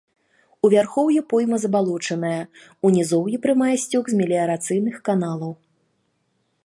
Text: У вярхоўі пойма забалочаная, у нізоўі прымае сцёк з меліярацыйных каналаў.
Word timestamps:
У 0.67 0.69
вярхоўі 0.73 1.19
пойма 1.33 1.59
забалочаная, 1.65 2.41
у 2.87 2.91
нізоўі 2.95 3.41
прымае 3.47 3.75
сцёк 3.85 4.03
з 4.13 4.21
меліярацыйных 4.23 4.95
каналаў. 5.11 5.53